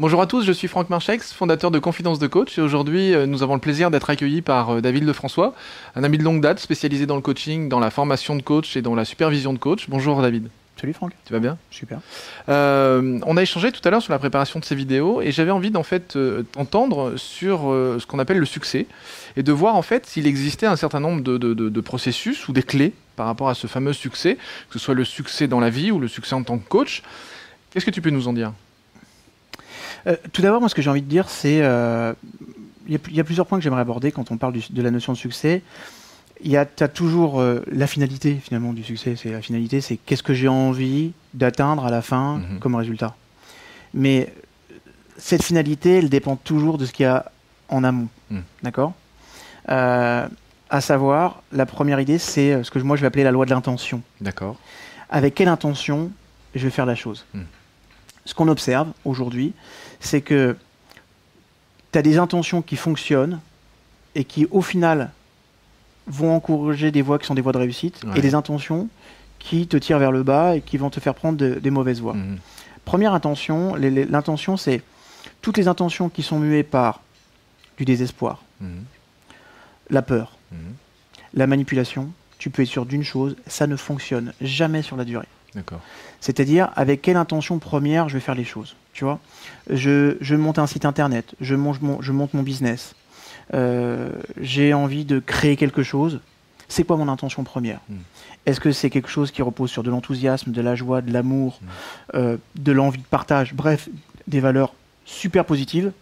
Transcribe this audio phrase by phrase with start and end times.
[0.00, 3.26] Bonjour à tous, je suis Franck Marchex, fondateur de Confidence de Coach et aujourd'hui euh,
[3.26, 5.54] nous avons le plaisir d'être accueillis par euh, David Lefrançois,
[5.94, 8.80] un ami de longue date spécialisé dans le coaching, dans la formation de coach et
[8.80, 9.90] dans la supervision de coach.
[9.90, 10.48] Bonjour David.
[10.80, 11.12] Salut Franck.
[11.26, 11.58] Tu vas bien?
[11.70, 12.00] Super.
[12.48, 15.50] Euh, on a échangé tout à l'heure sur la préparation de ces vidéos et j'avais
[15.50, 18.86] envie d'en fait euh, t'entendre sur euh, ce qu'on appelle le succès
[19.36, 22.48] et de voir en fait s'il existait un certain nombre de, de- de- de processus
[22.48, 24.36] ou des clés par rapport à ce fameux succès,
[24.70, 27.02] que ce soit le succès dans la vie ou le succès en tant que coach.
[27.70, 28.54] Qu'est-ce que tu peux nous en dire?
[30.06, 31.60] Euh, tout d'abord, moi, ce que j'ai envie de dire, c'est.
[31.62, 32.12] euh,
[32.86, 34.90] Il y, a y plusieurs points que j'aimerais aborder quand on parle du- de la
[34.90, 35.62] notion de succès.
[36.42, 39.14] Il y a as toujours euh, la finalité, finalement, du succès.
[39.16, 42.58] C'est La finalité, c'est qu'est-ce que j'ai envie d'atteindre à la fin Mhm.
[42.58, 43.14] comme résultat.
[43.94, 44.32] Mais
[45.18, 47.30] cette finalité, elle dépend toujours de ce qu'il y a
[47.68, 48.08] en amont.
[48.30, 48.42] Mhm.
[48.62, 48.94] D'accord?
[49.68, 53.50] À savoir, la première idée, c'est ce que moi je vais appeler la loi de
[53.50, 54.02] l'intention.
[54.20, 54.56] D'accord.
[55.12, 56.10] avec quelle intention
[56.54, 57.24] je vais faire la chose?
[57.34, 57.42] Hmm.
[58.24, 59.52] Ce qu'on observe aujourd'hui,
[60.00, 60.56] c'est que
[61.92, 63.40] tu as des intentions qui fonctionnent
[64.14, 65.10] et qui, au final,
[66.06, 68.18] vont encourager des voies qui sont des voies de réussite Ouais.
[68.18, 68.88] et des intentions
[69.38, 72.00] qui te tirent vers le bas et qui vont te faire prendre de- des mauvaises
[72.00, 72.14] voies.
[72.14, 72.38] Mhm.
[72.84, 74.82] Première intention, l'intention, c'est
[75.42, 77.00] toutes les intentions qui sont muées par
[77.76, 78.84] du désespoir, Mhm.
[79.90, 80.58] la peur, Mhm.
[81.34, 82.10] la manipulation.
[82.38, 85.26] Tu peux être sûr d'une chose, ça ne fonctionne jamais sur la durée.
[85.54, 85.80] D'accord.
[86.20, 88.76] C'est-à-dire avec quelle intention première je vais faire les choses?
[89.00, 89.18] Tu vois,
[89.70, 92.94] je, je monte un site internet, je monte mon, je monte mon business,
[93.54, 96.20] euh, j'ai envie de créer quelque chose.
[96.68, 97.94] C'est quoi mon intention première Mm.
[98.44, 101.60] Est-ce que c'est quelque chose qui repose sur de l'enthousiasme, de la joie, de l'amour,
[101.62, 101.66] Mm.
[102.16, 103.88] euh, de l'envie de partage, bref,
[104.28, 104.74] des valeurs
[105.06, 105.92] super positives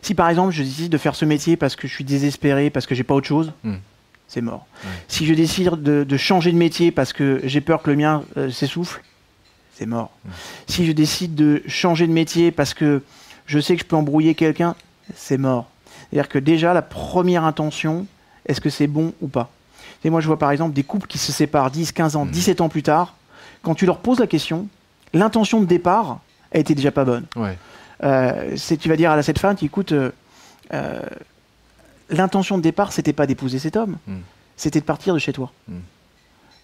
[0.00, 2.86] Si par exemple je décide de faire ce métier parce que je suis désespéré, parce
[2.86, 3.74] que j'ai pas autre chose, Mm.
[4.28, 4.66] c'est mort.
[4.82, 4.90] Ouais.
[5.08, 8.22] Si je décide de, de changer de métier parce que j'ai peur que le mien
[8.38, 9.02] euh, s'essouffle,
[9.78, 10.10] c'est mort.
[10.66, 13.02] Si je décide de changer de métier parce que
[13.46, 14.74] je sais que je peux embrouiller quelqu'un,
[15.14, 15.68] c'est mort.
[16.10, 18.06] C'est-à-dire que déjà, la première intention,
[18.46, 19.50] est-ce que c'est bon ou pas?
[20.04, 22.30] Et moi, je vois par exemple des couples qui se séparent 10, 15 ans, Mhm.
[22.32, 23.14] 17 ans plus tard.
[23.62, 24.66] Quand tu leur poses la question,
[25.12, 26.20] l'intention de départ,
[26.50, 27.26] elle était déjà pas bonne.
[27.36, 27.56] Ouais.
[28.04, 30.10] Euh, tu vas dire à cette femme écoute euh,
[30.72, 31.00] euh,
[32.10, 34.18] l'intention de départ c'était pas d'épouser cet homme Mm.
[34.56, 35.78] c'était de partir de chez toi Mm.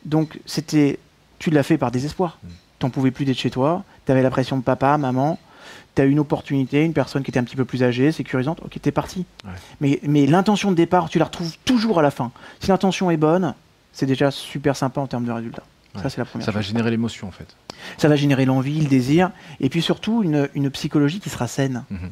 [0.04, 1.00] donc c'était
[1.40, 2.48] tu l'as fait par désespoir Mm.
[2.84, 5.38] T'en pouvais plus d'être chez toi t'avais la pression de papa maman
[5.94, 8.78] t'as eu une opportunité une personne qui était un petit peu plus âgée sécurisante ok
[8.80, 9.50] t'es parti Ouais.
[9.80, 12.30] mais, mais l'intention de départ tu la retrouves toujours à la fin
[12.60, 13.54] si l'intention est bonne
[13.92, 15.62] c'est déjà super sympa en termes de résultats
[15.94, 16.02] Ouais.
[16.02, 17.46] ça c'est la première Ça va générer l'émotion en fait.
[17.98, 19.30] ça va générer l'envie le désir
[19.60, 22.10] et puis surtout une, une psychologie qui sera saine Mhm.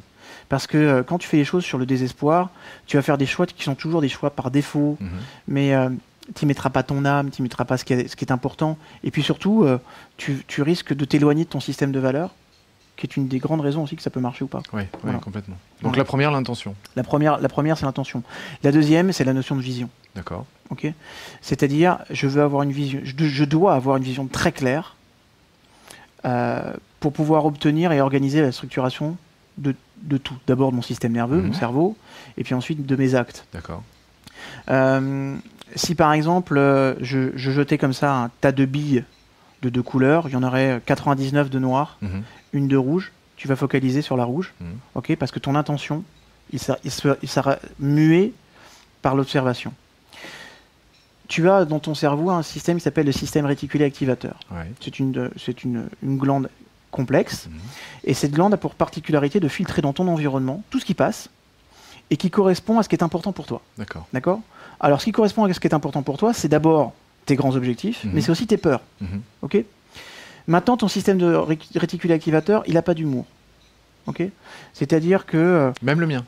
[0.49, 2.51] parce que euh, quand tu fais les choses sur le désespoir,
[2.87, 5.09] tu vas faire des choix qui sont toujours des choix par défaut, Mhm.
[5.49, 5.89] mais euh,
[6.35, 8.79] tu mettras pas ton âme, tu mettras pas ce qui est, ce qui est important.
[9.05, 9.79] Et puis surtout, euh,
[10.17, 12.31] tu, tu risques de t'éloigner de ton système de valeurs,
[12.97, 14.63] qui est une des grandes raisons aussi que ça peut marcher ou pas.
[15.03, 15.19] Voilà.
[15.19, 15.57] complètement.
[15.83, 15.99] Donc Ouais.
[15.99, 16.75] la première, l'intention.
[16.97, 18.23] La première, la première c'est l'intention.
[18.63, 19.89] La deuxième, c'est la notion de vision.
[20.15, 20.45] D'accord.
[20.71, 20.93] ok
[21.41, 24.95] C'est-à-dire, je veux avoir une vision, je, je dois avoir une vision très claire
[26.25, 29.17] euh, pour pouvoir obtenir et organiser la structuration
[29.59, 30.35] de, de tout.
[30.47, 31.47] D'abord de mon système nerveux, Mhm.
[31.49, 31.97] mon cerveau,
[32.37, 33.47] et puis ensuite de mes actes.
[33.53, 33.83] D'accord.
[34.71, 35.37] Euh,
[35.75, 39.05] si par exemple, euh, je, je jetais comme ça un tas de billes
[39.63, 42.23] de deux couleurs, il y en aurait 99 de noir, Mhm.
[42.53, 44.67] une de rouge, tu vas focaliser sur la rouge, Mhm.
[44.97, 46.05] ok Parce que ton intention,
[46.53, 48.33] il sera, il sera- il sera mué
[49.03, 49.73] par l'observation.
[51.29, 54.39] Tu as dans ton cerveau un système qui s'appelle le système réticulé activateur.
[54.51, 54.71] Ouais.
[54.81, 55.31] C'est une,
[55.65, 56.51] une, une glande
[56.91, 57.59] complexe, Mhm.
[58.05, 61.31] et cette glande a pour particularité de filtrer dans ton environnement tout ce qui passe
[62.11, 63.63] et qui correspond à ce qui est important pour toi.
[63.79, 64.07] D'accord.
[64.13, 64.41] D'accord?
[64.83, 66.93] Alors, ce qui correspond à ce qui est important pour toi, c'est d'abord
[67.27, 68.11] tes grands objectifs, Mhm.
[68.15, 68.81] mais c'est aussi tes peurs.
[69.01, 69.21] Mhm.
[69.43, 69.59] Ok?
[70.49, 73.27] Maintenant, ton système de ré- réticulé activateur, il n'a pas d'humour.
[74.07, 74.23] Ok?
[74.75, 76.25] C'est-à-dire que euh, Même le mien.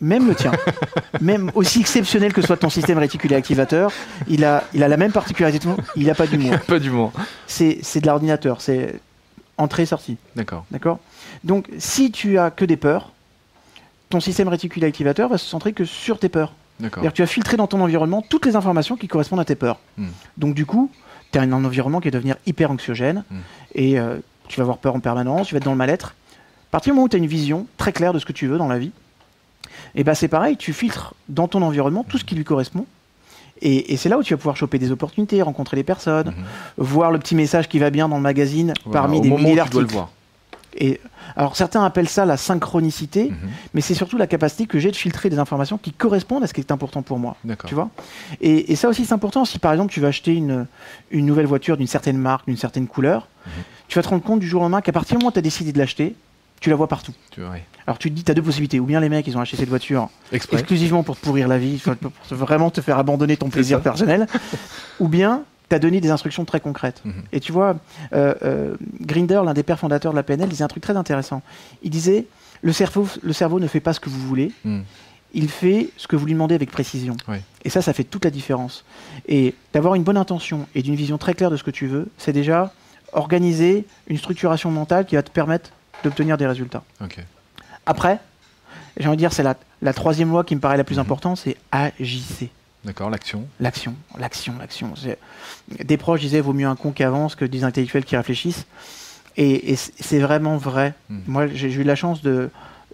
[0.00, 0.50] même le tien,
[1.20, 3.92] même aussi exceptionnel que soit ton système réticulé activateur,
[4.28, 6.58] il a, il a la même particularité il n'a pas d'humour.
[6.66, 7.12] Pas moins.
[7.46, 8.98] C'est c'est de l'ordinateur, c'est
[9.56, 10.16] entrée-sortie.
[10.34, 10.64] D'accord.
[10.72, 10.98] D'accord?
[11.44, 13.12] Donc, si tu as que des peurs,
[14.10, 16.52] ton système réticulé activateur va se centrer que sur tes peurs.
[16.80, 17.12] D'accord.
[17.12, 19.78] Tu vas filtrer dans ton environnement toutes les informations qui correspondent à tes peurs.
[19.96, 20.06] Hmm.
[20.36, 20.90] Donc du coup,
[21.32, 23.36] tu as un environnement qui va devenir hyper anxiogène Hmm.
[23.74, 24.16] et euh,
[24.48, 26.14] tu vas avoir peur en permanence, tu vas être dans le mal-être.
[26.68, 28.46] À partir du moment où tu as une vision très claire de ce que tu
[28.46, 28.92] veux dans la vie,
[29.94, 32.86] et ben c'est pareil, tu filtres dans ton environnement tout ce qui lui correspond.
[33.60, 36.44] Et, et c'est là où tu vas pouvoir choper des opportunités, rencontrer les personnes, Mhm.
[36.76, 39.96] voir le petit message qui va bien dans le magazine Voilà, parmi des milliers d'articles.
[40.80, 41.00] Et
[41.36, 43.36] alors certains appellent ça la synchronicité, Mhm.
[43.74, 46.54] mais c'est surtout la capacité que j'ai de filtrer des informations qui correspondent à ce
[46.54, 47.36] qui est important pour moi.
[47.66, 47.90] Tu vois
[48.40, 49.44] et, et ça aussi, c'est important.
[49.44, 50.66] Si par exemple, tu vas acheter une,
[51.10, 53.52] une nouvelle voiture d'une certaine marque, d'une certaine couleur, Mhm.
[53.88, 55.38] tu vas te rendre compte du jour au lendemain qu'à partir du moment où tu
[55.38, 56.14] as décidé de l'acheter,
[56.60, 57.12] tu la vois partout.
[57.30, 57.54] Tu vois.
[57.86, 58.78] Alors tu te dis, tu as deux possibilités.
[58.80, 60.58] Ou bien les mecs, ils ont acheté cette voiture Exprès.
[60.58, 64.26] exclusivement pour te pourrir la vie, pour vraiment te faire abandonner ton plaisir personnel.
[65.00, 67.02] Ou bien tu as donné des instructions très concrètes.
[67.04, 67.22] Mhm.
[67.32, 67.76] Et tu vois,
[68.12, 71.42] euh, euh, Grinder, l'un des pères fondateurs de la PNL, disait un truc très intéressant.
[71.82, 72.26] Il disait,
[72.62, 74.80] le cerveau, le cerveau ne fait pas ce que vous voulez, Hmm.
[75.34, 77.16] il fait ce que vous lui demandez avec précision.
[77.64, 78.84] Et ça, ça fait toute la différence.
[79.28, 82.08] Et d'avoir une bonne intention et d'une vision très claire de ce que tu veux,
[82.16, 82.72] c'est déjà
[83.12, 85.70] organiser une structuration mentale qui va te permettre
[86.04, 86.82] d'obtenir des résultats.
[87.86, 88.18] Après,
[88.98, 91.02] j'ai envie de dire, c'est la, la troisième loi qui me paraît la plus Mhm.
[91.02, 92.50] importante, c'est agissez.
[92.88, 93.46] D'accord, l'action.
[93.60, 94.94] L'action, l'action, l'action.
[95.84, 98.66] Des proches disaient vaut mieux un con qui avance que des intellectuels qui réfléchissent.
[99.36, 100.94] Et, c'est vraiment vrai.
[101.10, 101.20] Mhm.
[101.26, 102.48] Moi, j'ai eu la chance de,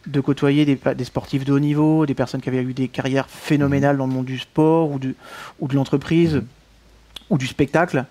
[0.09, 3.97] de côtoyer des, sportifs de haut niveau, des personnes qui avaient eu des carrières phénoménales
[3.97, 5.15] dans le monde du sport ou, du,
[5.61, 6.47] ou de l'entreprise Mhm.
[7.31, 8.05] ou du spectacle.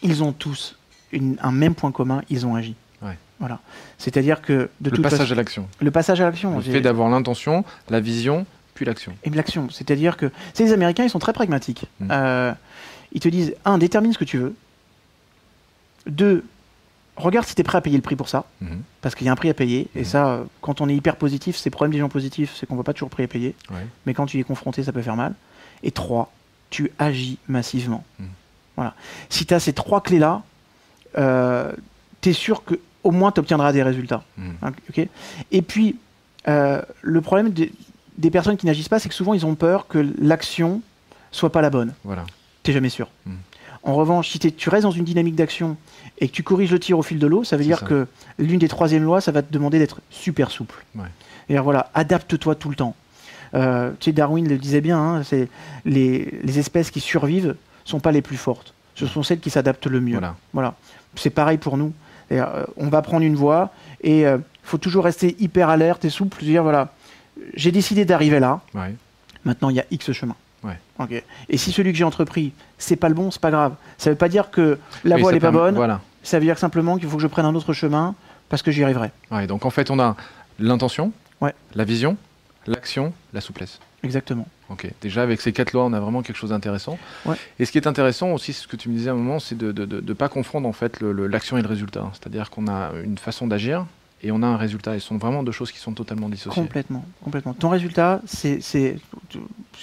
[0.00, 0.78] Ils ont tous
[1.12, 2.74] une- un même point commun, ils ont agi.
[3.02, 3.18] Ouais.
[3.40, 3.60] Voilà.
[3.98, 5.68] C'est-à-dire que de Le toute passage façon- à l'action.
[5.80, 6.56] le passage à l'action.
[6.56, 8.46] Le fait d'avoir l'intention, la vision,
[8.78, 9.12] puis l'action.
[9.24, 9.68] et de l'action.
[9.70, 11.84] C'est-à-dire que c'est les Américains, ils sont très pragmatiques.
[11.98, 12.08] Mm.
[12.12, 12.52] Euh,
[13.12, 14.54] ils te disent un, détermine ce que tu veux.
[16.06, 16.44] Deux,
[17.16, 18.82] regarde si tu es prêt à payer le prix pour ça, Mhm.
[19.02, 19.88] parce qu'il y a un prix à payer.
[19.96, 20.04] Et Mhm.
[20.04, 22.84] ça, quand on est hyper positif, c'est le problème des gens positifs, c'est qu'on voit
[22.84, 23.54] pas toujours le prix à payer.
[23.70, 23.84] Ouais.
[24.06, 25.34] Mais quand tu y es confronté, ça peut faire mal.
[25.82, 26.32] Et trois,
[26.70, 28.04] tu agis massivement.
[28.20, 28.24] Mm.
[28.76, 28.94] Voilà.
[29.28, 30.42] Si tu as ces trois clés-là,
[31.18, 31.72] euh,
[32.20, 34.22] tu es sûr que au moins tu obtiendras des résultats.
[35.50, 35.96] Et puis,
[36.46, 37.72] euh, le problème des,
[38.18, 40.82] des personnes qui n'agissent pas, c'est que souvent ils ont peur que l'action
[41.30, 41.94] soit pas la bonne.
[42.04, 42.24] Voilà.
[42.62, 43.08] T'es jamais sûr.
[43.24, 43.34] Mm.
[43.84, 45.76] En revanche, si tu restes dans une dynamique d'action
[46.18, 47.86] et que tu corriges le tir au fil de l'eau, ça veut dire ça.
[47.86, 48.06] que
[48.38, 50.84] l'une des troisièmes lois, ça va te demander d'être super souple.
[50.96, 51.06] Ouais.
[51.48, 52.94] Et voilà, adapte-toi tout le temps.
[53.54, 55.48] Euh, tu sais, Darwin le disait bien, hein, c'est
[55.84, 57.54] les, les espèces qui survivent
[57.84, 58.74] sont pas les plus fortes.
[58.96, 60.18] Ce sont celles qui s'adaptent le mieux.
[60.18, 60.34] Voilà.
[60.52, 60.74] Voilà.
[61.14, 61.92] C'est pareil pour nous.
[62.32, 63.70] Euh, on va prendre une voie
[64.02, 66.44] et il faut toujours rester hyper alerte et souple.
[66.44, 66.92] Dire voilà,
[67.54, 68.60] j'ai décidé d'arriver là.
[68.74, 68.94] Ouais.
[69.44, 70.34] Maintenant, il y a X chemin.
[70.64, 70.78] Ouais.
[71.48, 73.74] Et si celui que j'ai entrepris, c'est pas le bon, c'est pas grave.
[73.96, 75.76] Ça veut pas dire que la Oui, voie n'est pas bonne.
[75.76, 76.00] Voilà.
[76.24, 78.14] Ça veut dire simplement qu'il faut que je prenne un autre chemin
[78.48, 79.10] parce que j'y arriverai.
[79.30, 80.16] Ouais, donc en fait, on a
[80.58, 81.54] l'intention, Ouais.
[81.74, 82.16] la vision,
[82.66, 83.78] l'action, la souplesse.
[84.02, 84.46] Exactement.
[84.68, 84.90] Ok.
[85.00, 86.98] Déjà, avec ces quatre lois, on a vraiment quelque chose d'intéressant.
[87.24, 87.36] Ouais.
[87.58, 89.56] Et ce qui est intéressant aussi, ce que tu me disais à un moment, c'est
[89.56, 92.10] de ne pas confondre en fait l'action et le résultat.
[92.12, 93.86] C'est-à-dire qu'on a une façon d'agir
[94.22, 94.96] et on a un résultat.
[94.96, 96.60] Et ce sont vraiment deux choses qui sont totalement dissociées.
[96.60, 97.54] Complètement, complètement.
[97.54, 98.94] Ton résultat, c'est, si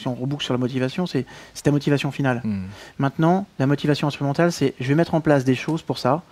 [0.06, 1.26] on reboucle sur la motivation, c'est,
[1.64, 2.42] ta motivation finale.
[2.44, 2.64] Hmm.
[3.00, 6.24] Maintenant, la motivation instrumentale, c'est je vais mettre en place des choses pour ça.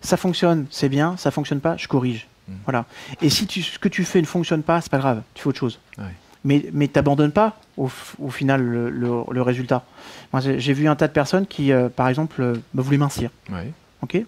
[0.00, 1.16] Ça fonctionne, c'est bien.
[1.16, 2.26] Ça fonctionne pas, je corrige.
[2.48, 2.52] Mm.
[2.64, 2.86] Voilà.
[3.20, 5.22] Et si tu- ce que tu fais ne fonctionne pas, c'est pas grave.
[5.32, 5.78] Tu fais autre chose.
[5.96, 6.04] Ouais.
[6.44, 7.88] Mais mais t'abandonnes pas au,
[8.28, 9.84] final le, le- le résultat.
[10.32, 13.30] Moi, j'ai vu un tas de personnes qui, euh, par exemple, euh, bah, voulaient mincir.
[13.48, 13.70] Ouais.
[14.02, 14.20] Ok,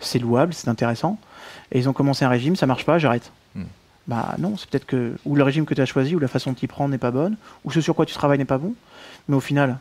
[0.00, 1.18] c'est louable, c'est intéressant.
[1.72, 3.32] Et ils ont commencé un régime, ça marche pas, j'arrête.
[3.54, 3.64] Hmm.
[4.06, 6.52] Bah non, c'est peut-être que ou le régime que tu as choisi, ou la façon
[6.52, 8.74] de t'y prendre n'est pas bonne, ou ce sur quoi tu travailles n'est pas bon.
[9.28, 9.78] Mais au final,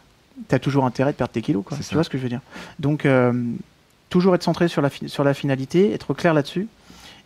[0.47, 1.63] tu as toujours intérêt de perdre tes kilos.
[1.65, 1.77] Quoi.
[1.77, 1.95] Tu ça.
[1.95, 2.41] vois ce que je veux dire?
[2.79, 3.33] Donc, euh,
[4.09, 6.67] toujours être centré sur la, sur la finalité, être clair là-dessus,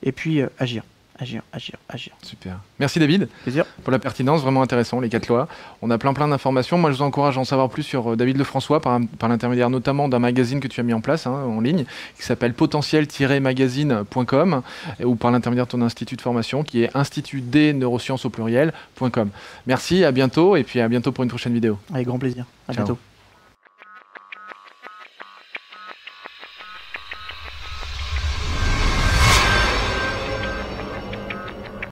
[0.03, 0.83] et puis euh, agir,
[1.19, 2.13] agir, agir, agir.
[2.21, 2.59] Super.
[2.79, 3.65] Merci David Plaisir.
[3.83, 5.47] pour la pertinence, vraiment intéressant, les quatre lois.
[5.81, 6.77] On a plein plein d'informations.
[6.77, 9.69] Moi, je vous encourage à en savoir plus sur euh, David Lefrançois par, par l'intermédiaire
[9.69, 11.85] notamment d'un magazine que tu as mis en place hein, en ligne,
[12.17, 14.61] qui s'appelle potentiel-magazine.com
[15.03, 19.29] ou par l'intermédiaire de ton institut de formation qui est institut des neurosciences au pluriel.com.
[19.67, 21.77] Merci, à bientôt et puis à bientôt pour une prochaine vidéo.
[21.93, 22.45] Avec grand plaisir.
[22.67, 22.85] À Ciao.
[22.85, 23.12] bientôt.